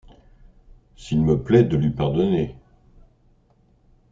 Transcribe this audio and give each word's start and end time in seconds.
S’il 0.95 1.21
me 1.21 1.43
plaît 1.43 1.63
de 1.63 1.77
lui 1.77 1.91
pardonner. 1.91 2.55